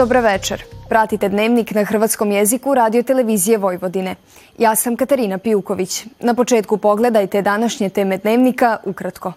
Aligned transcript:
Dobra 0.00 0.20
večer. 0.20 0.62
Pratite 0.88 1.28
dnevnik 1.28 1.74
na 1.74 1.84
hrvatskom 1.84 2.30
jeziku 2.30 2.74
radio 2.74 3.02
televizije 3.02 3.58
Vojvodine. 3.58 4.14
Ja 4.58 4.76
sam 4.76 4.96
Katarina 4.96 5.38
Pijuković. 5.38 6.04
Na 6.20 6.34
početku 6.34 6.76
pogledajte 6.76 7.42
današnje 7.42 7.88
teme 7.88 8.16
dnevnika 8.18 8.76
ukratko. 8.84 9.32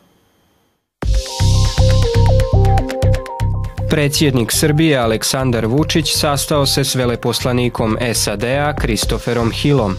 Predsjednik 3.90 4.52
Srbije 4.52 4.98
Aleksandar 4.98 5.66
Vučić 5.66 6.16
sastao 6.16 6.66
se 6.66 6.84
s 6.84 6.96
veleposlanikom 6.96 7.98
SAD-a 8.14 8.76
Kristoferom 8.76 9.52
Hillom. 9.52 9.96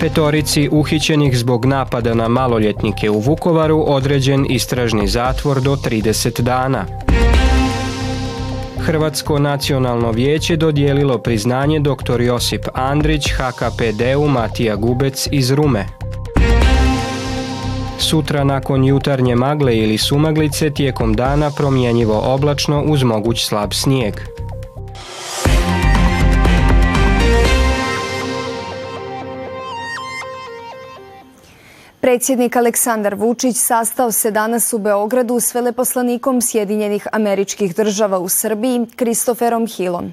Petorici 0.00 0.68
uhićenih 0.72 1.38
zbog 1.38 1.64
napada 1.64 2.14
na 2.14 2.28
maloljetnike 2.28 3.10
u 3.10 3.18
Vukovaru 3.18 3.84
određen 3.86 4.46
istražni 4.50 5.08
zatvor 5.08 5.60
do 5.60 5.76
30 5.76 6.40
dana. 6.40 6.84
Hrvatsko 8.86 9.38
nacionalno 9.38 10.10
vijeće 10.10 10.56
dodijelilo 10.56 11.18
priznanje 11.18 11.80
dr. 11.80 12.20
Josip 12.20 12.66
Andrić 12.74 13.24
HKPD-u 13.32 14.28
Matija 14.28 14.76
Gubec 14.76 15.28
iz 15.30 15.50
Rume. 15.50 15.86
Sutra 17.98 18.44
nakon 18.44 18.84
jutarnje 18.84 19.34
magle 19.36 19.76
ili 19.76 19.98
sumaglice 19.98 20.70
tijekom 20.70 21.14
dana 21.14 21.50
promjenjivo 21.50 22.20
oblačno 22.24 22.82
uz 22.82 23.02
moguć 23.02 23.46
slab 23.46 23.72
snijeg. 23.72 24.14
Predsjednik 32.06 32.56
Aleksandar 32.56 33.14
Vučić 33.14 33.56
sastao 33.56 34.12
se 34.12 34.30
danas 34.30 34.72
u 34.72 34.78
Beogradu 34.78 35.40
s 35.40 35.54
veleposlanikom 35.54 36.40
Sjedinjenih 36.42 37.06
američkih 37.12 37.74
država 37.76 38.18
u 38.18 38.28
Srbiji, 38.28 38.86
Kristoferom 38.96 39.66
Hillom. 39.66 40.12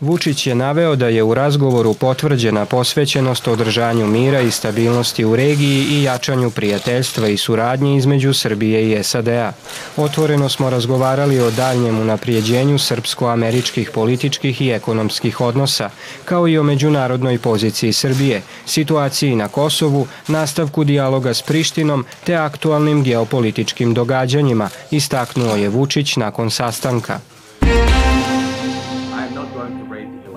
Vučić 0.00 0.46
je 0.46 0.54
naveo 0.54 0.96
da 0.96 1.08
je 1.08 1.22
u 1.22 1.34
razgovoru 1.34 1.94
potvrđena 1.94 2.64
posvećenost 2.64 3.48
održanju 3.48 4.06
mira 4.06 4.40
i 4.40 4.50
stabilnosti 4.50 5.24
u 5.24 5.36
regiji 5.36 5.84
i 5.90 6.02
jačanju 6.02 6.50
prijateljstva 6.50 7.28
i 7.28 7.36
suradnje 7.36 7.96
između 7.96 8.34
Srbije 8.34 8.90
i 8.90 9.02
SAD-a. 9.02 9.52
Otvoreno 9.96 10.48
smo 10.48 10.70
razgovarali 10.70 11.40
o 11.40 11.50
daljnjem 11.50 12.00
unaprijeđenju 12.00 12.78
srpsko-američkih 12.78 13.90
političkih 13.90 14.62
i 14.62 14.70
ekonomskih 14.70 15.40
odnosa, 15.40 15.90
kao 16.24 16.48
i 16.48 16.58
o 16.58 16.62
međunarodnoj 16.62 17.38
poziciji 17.38 17.92
Srbije, 17.92 18.42
situaciji 18.66 19.36
na 19.36 19.48
Kosovu, 19.48 20.06
nastavku 20.28 20.84
dijaloga 20.84 21.34
s 21.34 21.42
Prištinom 21.42 22.04
te 22.24 22.34
aktualnim 22.34 23.02
geopolitičkim 23.02 23.94
događanjima, 23.94 24.68
istaknuo 24.90 25.56
je 25.56 25.68
Vučić 25.68 26.16
nakon 26.16 26.50
sastanka. 26.50 27.33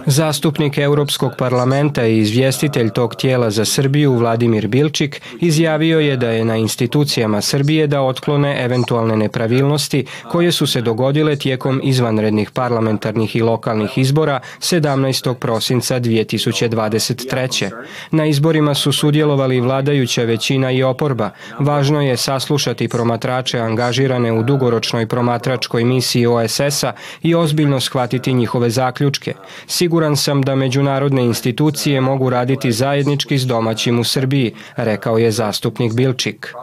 Zastupnik 0.09 0.77
Europskog 0.77 1.31
parlamenta 1.38 2.05
i 2.05 2.17
izvjestitelj 2.17 2.89
tog 2.89 3.16
tijela 3.16 3.50
za 3.50 3.66
Srbiju 3.66 4.14
Vladimir 4.14 4.67
Bilčik 4.67 5.22
izjavio 5.41 5.99
je 5.99 6.17
da 6.17 6.30
je 6.30 6.45
na 6.45 6.55
institucijama 6.55 7.41
Srbije 7.41 7.88
da 7.88 8.02
otklone 8.02 8.64
eventualne 8.64 9.17
nepravilnosti 9.17 10.05
koje 10.32 10.52
su 10.52 10.67
se 10.67 10.82
dogodile 10.82 11.36
tijekom 11.36 11.82
izvanrednih 11.83 12.52
parlamentarnih 12.52 13.36
i 13.36 13.42
lokalnih 13.42 13.98
izbora 13.98 14.39
17. 14.59 15.33
prosinca 15.33 15.99
2023. 15.99 17.70
Na 18.11 18.26
izborima 18.26 18.73
su 18.73 18.92
sudjelovali 18.92 19.59
vladajuća 19.59 20.23
većina 20.23 20.71
i 20.71 20.83
oporba. 20.83 21.30
Važno 21.59 22.02
je 22.02 22.17
saslušati 22.17 22.87
promatrače 22.87 23.59
angažirane 23.59 24.32
u 24.32 24.43
dugoročnoj 24.43 25.08
promatračkoj 25.08 25.83
misiji 25.83 26.26
OSS-a 26.26 26.93
i 27.23 27.36
ozbiljno 27.36 27.80
shvatiti 27.80 28.33
njihove 28.33 28.70
zaključke. 28.70 29.33
Sigurno 29.67 29.96
Siguran 29.97 30.15
sam 30.15 30.41
da 30.41 30.55
međunarodne 30.55 31.25
institucije 31.25 32.02
mogu 32.02 32.30
raditi 32.30 32.71
zajednički 32.71 33.37
s 33.37 33.45
domaćim 33.45 33.99
u 33.99 34.03
Srbiji, 34.03 34.53
rekao 34.75 35.17
je 35.17 35.31
zastupnik 35.31 35.93
Bilčik. 35.93 36.53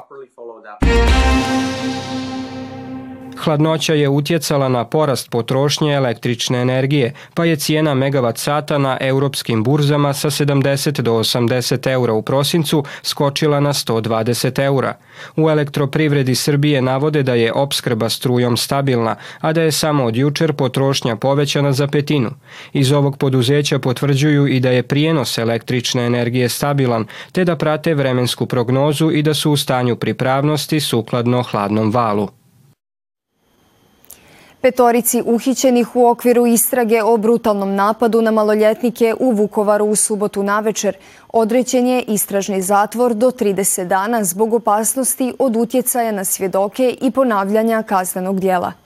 Hladnoća 3.39 3.95
je 3.95 4.09
utjecala 4.09 4.69
na 4.69 4.85
porast 4.85 5.31
potrošnje 5.31 5.93
električne 5.93 6.61
energije, 6.61 7.13
pa 7.35 7.45
je 7.45 7.57
cijena 7.57 7.95
megavat 7.95 8.39
sata 8.39 8.79
na 8.79 8.99
europskim 9.01 9.63
burzama 9.65 10.13
sa 10.13 10.31
70 10.31 11.01
do 11.01 11.13
80 11.13 11.91
eura 11.93 12.13
u 12.13 12.23
prosincu 12.23 12.85
skočila 13.03 13.61
na 13.61 13.73
120 13.73 14.65
eura. 14.65 14.97
U 15.37 15.51
elektroprivredi 15.51 16.35
Srbije 16.35 16.83
navode 16.83 17.23
da 17.23 17.35
je 17.35 17.53
opskrba 17.53 18.09
strujom 18.09 18.57
stabilna, 18.57 19.17
a 19.41 19.53
da 19.53 19.63
je 19.63 19.73
samo 19.73 20.05
od 20.05 20.17
jučer 20.17 20.53
potrošnja 20.53 21.17
povećana 21.17 21.73
za 21.73 21.87
petinu. 21.87 22.31
Iz 22.73 22.93
ovog 22.93 23.17
poduzeća 23.19 23.79
potvrđuju 23.79 24.47
i 24.47 24.61
da 24.61 24.71
je 24.71 24.83
prijenos 24.83 25.39
električne 25.39 26.07
energije 26.07 26.49
stabilan, 26.49 27.07
te 27.33 27.45
da 27.45 27.57
prate 27.57 27.95
vremensku 27.95 28.47
prognozu 28.47 29.11
i 29.11 29.23
da 29.23 29.35
su 29.35 29.53
u 29.53 29.57
stanju 29.57 29.97
pripravnosti 29.97 30.81
sukladno 30.81 31.43
hladnom 31.43 31.91
valu. 31.91 32.44
Petorici 34.65 35.23
uhićenih 35.27 35.97
u 35.97 36.07
okviru 36.07 36.47
istrage 36.47 37.03
o 37.03 37.17
brutalnom 37.17 37.75
napadu 37.75 38.23
na 38.23 38.31
maloljetnike 38.31 39.15
u 39.21 39.31
Vukovaru 39.31 39.85
u 39.85 39.97
subotu 39.97 40.43
navečer 40.43 40.97
odrećen 41.33 41.87
je 41.87 42.03
istražni 42.03 42.63
zatvor 42.63 43.15
do 43.15 43.31
30 43.31 43.85
dana 43.85 44.25
zbog 44.25 44.55
opasnosti 44.55 45.33
od 45.39 45.57
utjecaja 45.57 46.13
na 46.13 46.25
svjedoke 46.25 46.97
i 47.01 47.11
ponavljanja 47.11 47.83
kaznenog 47.83 48.41
dijela. 48.41 48.84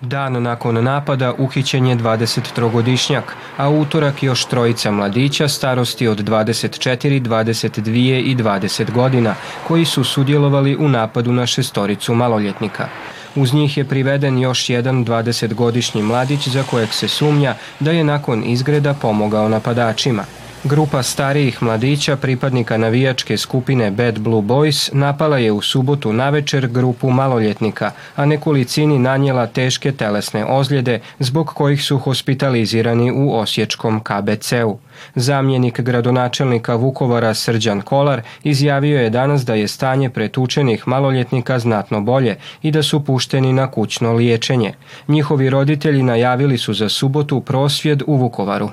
Dan 0.00 0.42
nakon 0.42 0.84
napada 0.84 1.32
uhićen 1.38 1.86
je 1.86 1.96
23-godišnjak, 1.96 3.22
a 3.56 3.68
utorak 3.68 4.22
još 4.22 4.44
trojica 4.44 4.90
mladića 4.90 5.48
starosti 5.48 6.08
od 6.08 6.18
24, 6.18 7.22
22 7.22 8.20
i 8.24 8.36
20 8.36 8.90
godina, 8.90 9.34
koji 9.68 9.84
su 9.84 10.04
sudjelovali 10.04 10.76
u 10.76 10.88
napadu 10.88 11.32
na 11.32 11.46
šestoricu 11.46 12.14
maloljetnika. 12.14 12.88
Uz 13.34 13.54
njih 13.54 13.76
je 13.76 13.84
priveden 13.84 14.38
još 14.38 14.70
jedan 14.70 15.04
20-godišnji 15.04 16.02
mladić 16.02 16.48
za 16.48 16.62
kojeg 16.62 16.92
se 16.92 17.08
sumnja 17.08 17.54
da 17.80 17.90
je 17.90 18.04
nakon 18.04 18.44
izgreda 18.44 18.94
pomogao 18.94 19.48
napadačima. 19.48 20.24
Grupa 20.64 21.02
starijih 21.02 21.62
mladića 21.62 22.16
pripadnika 22.16 22.76
navijačke 22.76 23.36
skupine 23.36 23.90
Bad 23.90 24.18
Blue 24.18 24.42
Boys 24.42 24.90
napala 24.92 25.38
je 25.38 25.52
u 25.52 25.60
subotu 25.60 26.12
navečer 26.12 26.68
grupu 26.68 27.10
maloljetnika, 27.10 27.90
a 28.16 28.26
nekolicini 28.26 28.98
nanijela 28.98 29.46
teške 29.46 29.92
telesne 29.92 30.44
ozljede 30.44 31.00
zbog 31.18 31.48
kojih 31.48 31.84
su 31.84 31.98
hospitalizirani 31.98 33.12
u 33.12 33.34
Osječkom 33.34 34.00
KBC-u. 34.00 34.78
Zamjenik 35.14 35.80
gradonačelnika 35.80 36.74
Vukovara 36.74 37.34
Srđan 37.34 37.80
Kolar 37.80 38.22
izjavio 38.44 39.00
je 39.00 39.10
danas 39.10 39.44
da 39.44 39.54
je 39.54 39.68
stanje 39.68 40.10
pretučenih 40.10 40.88
maloljetnika 40.88 41.58
znatno 41.58 42.00
bolje 42.00 42.36
i 42.62 42.70
da 42.70 42.82
su 42.82 43.04
pušteni 43.04 43.52
na 43.52 43.70
kućno 43.70 44.12
liječenje. 44.12 44.72
Njihovi 45.08 45.50
roditelji 45.50 46.02
najavili 46.02 46.58
su 46.58 46.74
za 46.74 46.88
subotu 46.88 47.40
prosvjed 47.40 48.02
u 48.06 48.16
Vukovaru. 48.16 48.70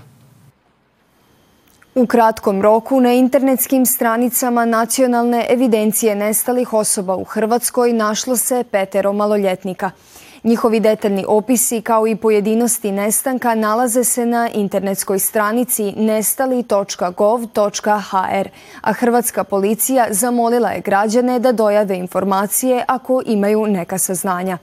U 1.98 2.06
kratkom 2.06 2.62
roku 2.62 3.00
na 3.02 3.14
internetskim 3.14 3.86
stranicama 3.86 4.66
nacionalne 4.66 5.46
evidencije 5.50 6.16
nestalih 6.16 6.74
osoba 6.74 7.16
u 7.16 7.24
Hrvatskoj 7.24 7.94
našlo 7.94 8.36
se 8.38 8.64
petero 8.72 9.14
maloljetnika. 9.14 9.92
Njihovi 10.48 10.80
detaljni 10.80 11.26
opisi 11.28 11.82
kao 11.82 12.08
i 12.08 12.16
pojedinosti 12.16 12.92
nestanka 12.92 13.56
nalaze 13.56 14.04
se 14.04 14.26
na 14.26 14.50
internetskoj 14.50 15.20
stranici 15.20 15.92
nestali.gov.hr, 15.92 18.50
a 18.82 18.94
Hrvatska 18.94 19.44
policija 19.44 20.08
zamolila 20.10 20.70
je 20.70 20.82
građane 20.82 21.40
da 21.40 21.52
dojave 21.52 21.98
informacije 21.98 22.84
ako 22.88 23.22
imaju 23.26 23.68
neka 23.68 23.98
saznanja. 23.98 24.58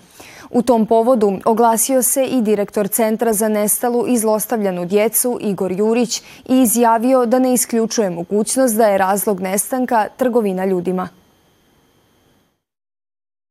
U 0.50 0.62
tom 0.62 0.86
povodu 0.86 1.38
oglasio 1.44 2.02
se 2.02 2.24
i 2.24 2.42
direktor 2.42 2.88
Centra 2.88 3.32
za 3.32 3.48
nestalu 3.48 4.04
i 4.08 4.18
zlostavljanu 4.18 4.84
djecu 4.84 5.38
Igor 5.40 5.72
Jurić 5.72 6.22
i 6.48 6.62
izjavio 6.62 7.26
da 7.26 7.38
ne 7.38 7.52
isključuje 7.52 8.10
mogućnost 8.10 8.76
da 8.76 8.86
je 8.86 8.98
razlog 8.98 9.40
nestanka 9.40 10.08
trgovina 10.16 10.64
ljudima. 10.64 11.08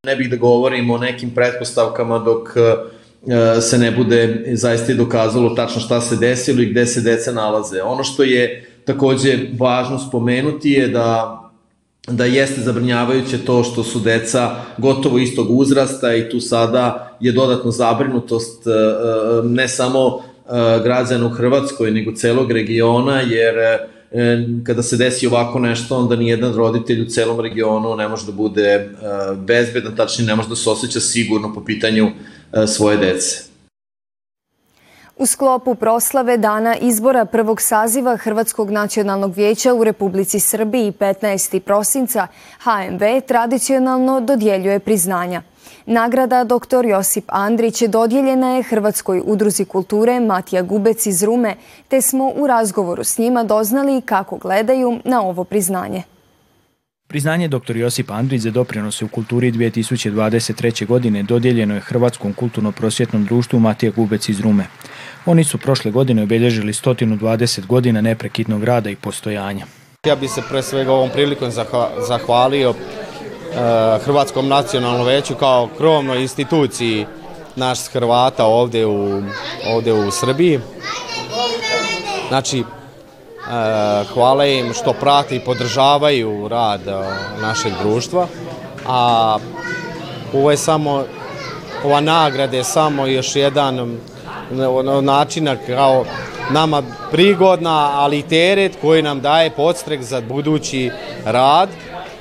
Ne 0.06 0.16
bih 0.16 0.30
da 0.30 0.36
govorim 0.36 0.90
o 0.90 0.98
nekim 0.98 1.30
pretpostavkama 1.36 2.20
dok 2.20 2.50
e, 2.58 3.62
se 3.62 3.78
ne 3.78 3.92
bude 3.92 4.46
zaista 4.54 4.94
dokazalo 4.94 5.50
tačno 5.50 5.82
šta 5.82 6.02
se 6.02 6.16
desilo 6.16 6.62
i 6.62 6.66
gde 6.66 6.86
se 6.86 7.02
deca 7.02 7.32
nalaze. 7.32 7.82
Ono 7.82 8.04
što 8.04 8.24
je 8.24 8.68
takođe 8.86 9.38
važno 9.60 10.00
spomenuti 10.00 10.72
je 10.72 10.88
da 10.88 11.40
da 12.08 12.26
jeste 12.26 12.62
zabrinjavajuće 12.62 13.46
to 13.46 13.64
što 13.64 13.84
su 13.84 14.00
deca 14.00 14.56
gotovo 14.78 15.18
istog 15.18 15.48
uzrasta 15.52 16.16
i 16.16 16.30
tu 16.30 16.40
sada 16.40 17.18
je 17.20 17.32
dodatno 17.32 17.72
zabrinutost 17.72 18.68
e, 18.68 18.70
e, 18.70 18.74
ne 19.44 19.68
samo 19.68 20.20
građana 20.84 21.26
u 21.26 21.30
Hrvatskoj, 21.30 21.92
nego 21.92 22.12
celog 22.12 22.52
regiona, 22.52 23.22
jer 23.22 23.56
kada 24.64 24.84
se 24.84 24.98
desi 24.98 25.28
ovako 25.28 25.60
nešto, 25.60 25.98
onda 25.98 26.16
nijedan 26.16 26.54
roditelj 26.54 27.02
u 27.02 27.06
celom 27.06 27.40
regionu 27.40 27.96
ne 27.96 28.08
može 28.08 28.26
da 28.26 28.32
bude 28.32 28.90
bezbedan, 29.36 29.96
tačnije 29.96 30.28
ne 30.28 30.36
može 30.36 30.50
da 30.50 30.56
se 30.56 30.70
osjeća 30.70 31.00
sigurno 31.00 31.54
po 31.54 31.66
pitanju 31.66 32.12
svoje 32.68 32.98
dece. 32.98 33.53
U 35.18 35.26
sklopu 35.26 35.76
proslave 35.76 36.38
dana 36.38 36.78
izbora 36.78 37.26
prvog 37.26 37.62
saziva 37.62 38.18
Hrvatskog 38.18 38.72
nacionalnog 38.72 39.36
vijeća 39.36 39.74
u 39.74 39.84
Republici 39.84 40.40
Srbiji 40.40 40.92
15. 40.92 41.60
prosinca 41.60 42.28
HMV 42.64 43.22
tradicionalno 43.28 44.22
dodjeljuje 44.22 44.80
priznanja. 44.80 45.42
Nagrada 45.86 46.44
dr. 46.44 46.86
Josip 46.86 47.26
Andrić 47.28 47.82
dodjeljena 47.82 48.56
je 48.56 48.64
Hrvatskoj 48.64 49.22
udruzi 49.26 49.66
kulture 49.66 50.20
Matija 50.20 50.62
Gubec 50.62 51.06
iz 51.06 51.24
Rume, 51.24 51.56
te 51.88 52.02
smo 52.02 52.32
u 52.36 52.48
razgovoru 52.48 53.04
s 53.04 53.18
njima 53.18 53.44
doznali 53.44 54.02
kako 54.02 54.38
gledaju 54.38 55.00
na 55.04 55.22
ovo 55.22 55.44
priznanje. 55.44 56.04
Priznanje 57.14 57.48
dr. 57.48 57.78
Josip 57.78 58.12
Andrić 58.12 58.42
za 58.42 58.52
doprinose 58.52 59.06
u 59.06 59.08
kulturi 59.08 59.52
2023. 59.52 60.86
godine 60.86 61.24
dodijeljeno 61.24 61.74
je 61.74 61.80
Hrvatskom 61.80 62.34
kulturno-prosvjetnom 62.34 63.26
društvu 63.26 63.60
Matija 63.60 63.92
Gubec 63.96 64.30
iz 64.30 64.40
Rume. 64.40 64.66
Oni 65.26 65.44
su 65.44 65.58
prošle 65.58 65.92
godine 65.92 66.24
obilježili 66.24 66.74
120 66.74 67.66
godina 67.66 68.02
neprekidnog 68.02 68.64
rada 68.64 68.90
i 68.90 68.96
postojanja. 68.96 69.66
Ja 70.06 70.16
bih 70.16 70.32
se 70.32 70.42
pre 70.50 70.62
svega 70.62 70.92
ovom 70.92 71.10
prilikom 71.10 71.52
zahvalio 72.08 72.70
e, 72.70 72.76
Hrvatskom 74.06 74.48
nacionalnom 74.48 75.06
veću 75.06 75.36
kao 75.36 75.70
krovnoj 75.78 76.22
instituciji 76.22 77.06
naš 77.56 77.88
Hrvata 77.88 78.46
ovdje 78.46 78.86
u, 78.86 79.24
ovdje 79.68 79.94
u 79.94 80.12
Srbiji. 80.12 80.60
Znači, 82.28 82.64
hvala 84.14 84.46
im 84.46 84.74
što 84.74 84.94
prati 84.94 85.36
i 85.36 85.40
podržavaju 85.40 86.48
rad 86.48 86.88
e, 86.88 86.92
našeg 87.42 87.74
društva, 87.84 88.28
a 88.88 89.38
ovo 90.34 90.52
je 90.52 90.58
samo, 90.58 91.04
ova 91.84 92.02
nagrada 92.02 92.58
je 92.58 92.64
samo 92.64 93.06
još 93.06 93.36
jedan 93.36 93.98
načina 95.02 95.56
kao 95.68 96.06
nama 96.52 96.84
prigodna, 97.12 97.92
ali 97.94 98.20
i 98.20 98.22
teret 98.22 98.78
koji 98.82 99.02
nam 99.02 99.22
daje 99.22 99.50
podstrek 99.50 100.02
za 100.02 100.22
budući 100.22 100.92
rad. 101.26 101.70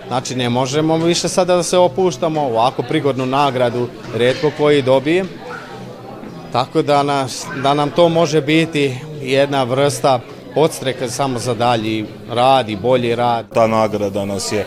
Znači 0.09 0.35
ne 0.35 0.49
možemo 0.49 0.97
više 0.97 1.29
sada 1.29 1.57
da 1.57 1.63
se 1.63 1.79
opuštamo, 1.79 2.41
ovako 2.41 2.83
prigodnu 2.83 3.27
nagradu 3.27 3.89
redko 4.15 4.51
koji 4.59 4.83
dobije. 4.83 5.25
Tako 6.53 6.83
da, 6.83 7.27
da 7.63 7.75
nam 7.75 7.91
to 7.91 8.09
može 8.09 8.41
biti 8.41 8.99
jedna 9.23 9.63
vrsta 9.63 10.21
podstreka 10.55 11.09
samo 11.09 11.39
za 11.39 11.55
dalji 11.55 12.05
rad 12.31 12.69
i 12.69 12.77
bolji 12.77 13.15
rad. 13.15 13.47
Ta 13.55 13.67
nagrada 13.67 14.25
nas 14.25 14.53
je 14.53 14.67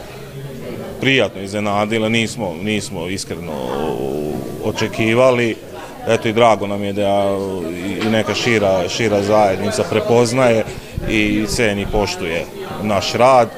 prijatno 1.01 1.41
iznenadila, 1.41 2.09
nismo, 2.09 2.53
nismo 2.63 3.07
iskreno 3.07 3.53
očekivali 4.63 5.55
eto 6.07 6.27
i 6.27 6.33
drago 6.33 6.67
nam 6.67 6.83
je 6.83 6.93
da 6.93 7.37
i 8.03 8.09
neka 8.09 8.33
šira, 8.33 8.89
šira 8.89 9.21
zajednica 9.21 9.83
prepoznaje 9.89 10.63
i 11.09 11.45
ceni 11.47 11.85
poštuje 11.91 12.45
naš 12.83 13.13
rad. 13.13 13.49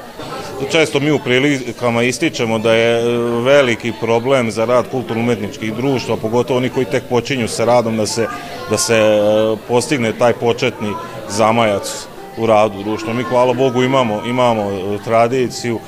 Često 0.70 1.00
mi 1.00 1.10
u 1.10 1.18
prilikama 1.18 2.02
ističemo 2.02 2.58
da 2.58 2.72
je 2.72 3.18
veliki 3.42 3.92
problem 4.00 4.50
za 4.50 4.64
rad 4.64 4.84
kulturno-umetničkih 4.90 5.74
društva, 5.74 6.16
pogotovo 6.16 6.58
oni 6.58 6.68
koji 6.68 6.86
tek 6.86 7.04
počinju 7.08 7.48
sa 7.48 7.64
radom, 7.64 7.96
da 7.96 8.06
se, 8.06 8.26
da 8.70 8.78
se 8.78 8.96
e, 8.96 9.56
postigne 9.68 10.12
taj 10.12 10.32
početni 10.32 10.92
zamajac 11.28 12.06
u 12.38 12.46
radu 12.46 12.82
društva. 12.82 13.12
Mi, 13.12 13.22
hvala 13.22 13.54
Bogu, 13.54 13.82
imamo, 13.82 14.22
imamo 14.26 14.70
tradiciju, 15.04 15.78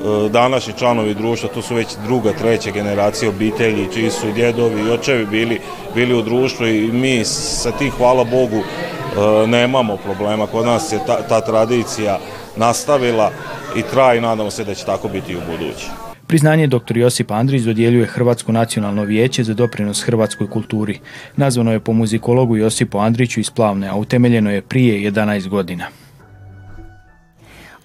E, 0.00 0.28
današnji 0.28 0.74
članovi 0.78 1.14
društva, 1.14 1.48
to 1.54 1.62
su 1.62 1.74
već 1.74 1.88
druga, 2.04 2.32
treća 2.32 2.70
generacija 2.70 3.28
obitelji, 3.28 3.88
čiji 3.94 4.10
su 4.10 4.28
i 4.28 4.32
djedovi 4.32 4.80
i 4.80 4.90
očevi 4.90 5.26
bili, 5.26 5.60
bili 5.94 6.14
u 6.14 6.22
društvu 6.22 6.66
i 6.66 6.92
mi 6.92 7.24
sa 7.24 7.70
tih, 7.70 7.92
hvala 7.92 8.24
Bogu, 8.24 8.56
e, 8.56 9.46
nemamo 9.46 9.96
problema. 9.96 10.46
Kod 10.46 10.66
nas 10.66 10.92
je 10.92 10.98
ta, 11.06 11.22
ta 11.28 11.40
tradicija 11.40 12.18
nastavila 12.56 13.30
i 13.76 13.82
traje 13.82 14.20
nadamo 14.20 14.50
se 14.50 14.64
da 14.64 14.74
će 14.74 14.84
tako 14.84 15.08
biti 15.08 15.32
i 15.32 15.36
u 15.36 15.40
budući. 15.50 16.09
Priznanje 16.30 16.66
dr. 16.66 16.96
Josip 16.96 17.30
Andrić 17.30 17.62
dodjeljuje 17.62 18.06
Hrvatsko 18.06 18.52
nacionalno 18.52 19.04
vijeće 19.04 19.44
za 19.44 19.54
doprinos 19.54 20.02
hrvatskoj 20.02 20.50
kulturi. 20.50 21.00
Nazvano 21.36 21.72
je 21.72 21.80
po 21.80 21.92
muzikologu 21.92 22.56
Josipu 22.56 22.98
Andriću 22.98 23.40
iz 23.40 23.50
Plavne, 23.50 23.88
a 23.88 23.96
utemeljeno 23.96 24.50
je 24.50 24.62
prije 24.62 25.10
11 25.10 25.48
godina. 25.48 25.84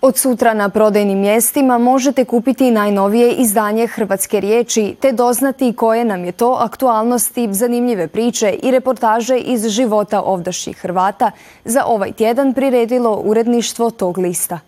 Od 0.01 0.17
sutra 0.17 0.53
na 0.53 0.69
prodajnim 0.69 1.19
mjestima 1.19 1.77
možete 1.77 2.25
kupiti 2.25 2.71
najnovije 2.71 3.33
izdanje 3.33 3.87
Hrvatske 3.87 4.39
riječi 4.39 4.95
te 5.01 5.11
doznati 5.11 5.73
koje 5.73 6.05
nam 6.05 6.25
je 6.25 6.31
to 6.31 6.57
aktualnosti, 6.61 7.53
zanimljive 7.53 8.07
priče 8.07 8.51
i 8.63 8.71
reportaže 8.71 9.37
iz 9.37 9.67
života 9.67 10.21
ovdašnjih 10.21 10.77
Hrvata 10.77 11.31
za 11.63 11.85
ovaj 11.85 12.11
tjedan 12.11 12.53
priredilo 12.53 13.21
uredništvo 13.23 13.89
tog 13.89 14.17
lista. 14.17 14.59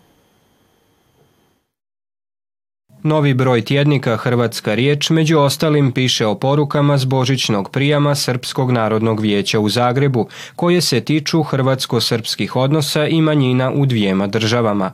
Novi 3.08 3.34
broj 3.34 3.62
tjednika 3.64 4.16
Hrvatska 4.16 4.74
riječ 4.74 5.10
među 5.10 5.38
ostalim 5.38 5.92
piše 5.92 6.26
o 6.26 6.34
porukama 6.34 6.98
s 6.98 7.04
božićnog 7.04 7.70
prijama 7.70 8.14
Srpskog 8.14 8.70
narodnog 8.70 9.20
vijeća 9.20 9.60
u 9.60 9.68
Zagrebu, 9.68 10.28
koje 10.56 10.80
se 10.80 11.00
tiču 11.00 11.42
hrvatsko-srpskih 11.42 12.56
odnosa 12.56 13.06
i 13.06 13.20
manjina 13.20 13.72
u 13.72 13.86
dvijema 13.86 14.26
državama. 14.26 14.92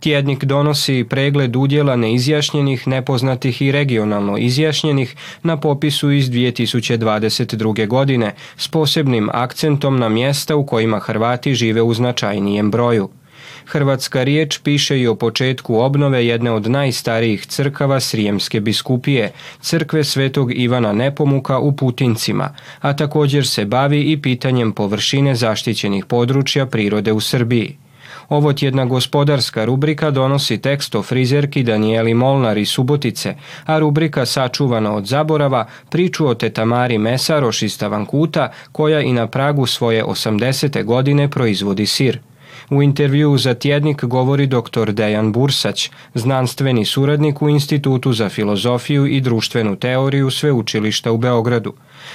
Tjednik 0.00 0.44
donosi 0.44 1.06
pregled 1.10 1.56
udjela 1.56 1.96
neizjašnjenih, 1.96 2.88
nepoznatih 2.88 3.62
i 3.62 3.72
regionalno 3.72 4.38
izjašnjenih 4.38 5.16
na 5.42 5.60
popisu 5.60 6.10
iz 6.10 6.30
2022. 6.30 7.86
godine 7.86 8.34
s 8.56 8.68
posebnim 8.68 9.28
akcentom 9.32 9.98
na 9.98 10.08
mjesta 10.08 10.56
u 10.56 10.66
kojima 10.66 10.98
Hrvati 10.98 11.54
žive 11.54 11.82
u 11.82 11.94
značajnijem 11.94 12.70
broju. 12.70 13.08
Hrvatska 13.66 14.22
riječ 14.22 14.58
piše 14.58 15.00
i 15.00 15.06
o 15.06 15.14
početku 15.14 15.76
obnove 15.76 16.26
jedne 16.26 16.50
od 16.50 16.70
najstarijih 16.70 17.46
crkava 17.46 18.00
Srijemske 18.00 18.60
biskupije, 18.60 19.32
crkve 19.60 20.04
Svetog 20.04 20.58
Ivana 20.58 20.92
Nepomuka 20.92 21.58
u 21.58 21.76
Putincima, 21.76 22.54
a 22.80 22.96
također 22.96 23.46
se 23.46 23.64
bavi 23.64 24.02
i 24.02 24.22
pitanjem 24.22 24.72
površine 24.72 25.34
zaštićenih 25.34 26.04
područja 26.04 26.66
prirode 26.66 27.12
u 27.12 27.20
Srbiji. 27.20 27.76
Ovo 28.28 28.52
tjedna 28.52 28.84
gospodarska 28.84 29.64
rubrika 29.64 30.10
donosi 30.10 30.58
tekst 30.58 30.94
o 30.94 31.02
frizerki 31.02 31.62
Danijeli 31.62 32.14
Molnar 32.14 32.58
iz 32.58 32.68
Subotice, 32.68 33.34
a 33.64 33.78
rubrika 33.78 34.26
Sačuvana 34.26 34.94
od 34.94 35.06
zaborava 35.06 35.66
priču 35.90 36.26
o 36.26 36.34
tetamari 36.34 36.98
Mesaroš 36.98 37.62
iz 37.62 37.78
Tavankuta, 37.78 38.52
koja 38.72 39.00
i 39.00 39.12
na 39.12 39.26
pragu 39.26 39.66
svoje 39.66 40.04
80. 40.04 40.84
godine 40.84 41.30
proizvodi 41.30 41.86
sir. 41.86 42.18
U 42.70 42.82
intervju 42.82 43.38
za 43.38 43.54
tjednik 43.54 44.04
govori 44.04 44.46
dr. 44.46 44.92
Dejan 44.92 45.32
Bursać, 45.32 45.90
znanstveni 46.14 46.84
suradnik 46.84 47.42
u 47.42 47.48
Institutu 47.48 48.12
za 48.12 48.28
filozofiju 48.28 49.06
i 49.06 49.20
društvenu 49.20 49.76
teoriju 49.76 50.30
Sveučilišta 50.30 51.12
u 51.12 51.18
Beogradu. 51.18 51.72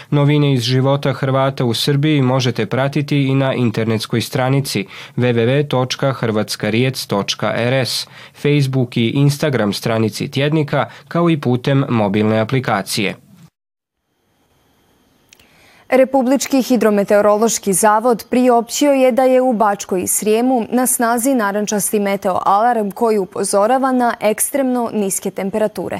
Novine 0.10 0.54
iz 0.54 0.62
života 0.62 1.14
Hrvata 1.14 1.66
u 1.66 1.74
Srbiji 1.74 2.22
možete 2.22 2.66
pratiti 2.66 3.24
i 3.24 3.36
na 3.36 3.54
internetskoj 3.54 4.22
stranici 4.22 4.86
www.hrvatskarijec.rs, 5.18 8.08
Facebook 8.42 8.98
i 8.98 9.10
Instagram 9.10 9.74
stranici 9.74 10.32
tjednika 10.32 10.86
kao 11.08 11.30
i 11.30 11.38
putem 11.38 11.86
mobilne 11.90 12.40
aplikacije. 12.40 13.16
Republički 15.92 16.62
hidrometeorološki 16.62 17.74
zavod 17.74 18.26
priopćio 18.30 18.92
je 18.92 19.12
da 19.12 19.24
je 19.24 19.42
u 19.42 19.54
Bačkoj 19.54 20.02
i 20.02 20.08
Srijemu 20.08 20.66
na 20.70 20.88
snazi 20.88 21.34
narančasti 21.34 22.00
meteo 22.00 22.40
alarm 22.46 22.92
koji 22.92 23.18
upozorava 23.18 23.92
na 23.92 24.14
ekstremno 24.20 24.90
niske 24.94 25.32
temperature. 25.32 26.00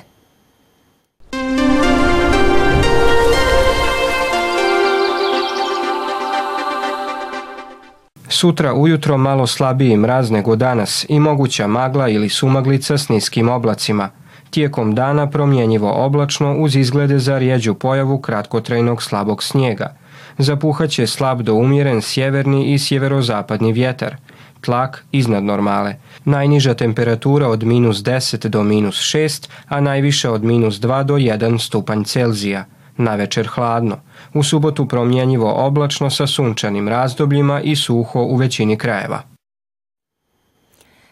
Sutra 8.30 8.74
ujutro 8.74 9.18
malo 9.18 9.48
slabiji 9.48 9.98
mraz 9.98 10.32
nego 10.32 10.56
danas 10.56 11.06
i 11.10 11.20
moguća 11.20 11.68
magla 11.68 12.08
ili 12.08 12.30
sumaglica 12.30 12.98
s 12.98 13.10
niskim 13.10 13.50
oblacima. 13.50 14.10
Tijekom 14.52 14.96
dana 14.96 15.30
promjenjivo 15.30 15.92
oblačno 15.92 16.56
uz 16.58 16.76
izglede 16.76 17.20
za 17.20 17.38
rijeđu 17.38 17.74
pojavu 17.74 18.18
kratkotrajnog 18.18 19.04
slabog 19.04 19.44
snijega. 19.44 19.96
Zapuhaće 20.38 21.08
slab 21.08 21.42
do 21.42 21.54
umjeren 21.54 22.02
sjeverni 22.02 22.74
i 22.74 22.80
sjeverozapadni 22.80 23.74
vjetar. 23.74 24.16
Tlak 24.62 25.06
iznad 25.12 25.44
normale. 25.44 25.96
Najniža 26.26 26.74
temperatura 26.74 27.48
od 27.48 27.64
minus 27.64 27.98
10 27.98 28.48
do 28.48 28.64
minus 28.64 28.96
6, 28.96 29.50
a 29.68 29.82
najviše 29.82 30.30
od 30.30 30.44
minus 30.44 30.76
2 30.76 31.04
do 31.04 31.16
1 31.16 31.60
stupanj 31.60 32.04
Celzija. 32.04 32.66
Na 32.98 33.16
večer 33.16 33.48
hladno. 33.48 33.98
U 34.34 34.44
subotu 34.44 34.88
promjenjivo 34.88 35.54
oblačno 35.54 36.10
sa 36.10 36.28
sunčanim 36.28 36.88
razdobljima 36.88 37.62
i 37.62 37.76
suho 37.76 38.22
u 38.24 38.36
većini 38.36 38.78
krajeva. 38.78 39.31